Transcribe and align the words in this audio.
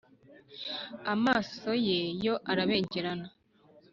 amaso 1.13 1.69
ye 1.87 1.99
yo 2.25 2.33
arabengerana 2.51 3.27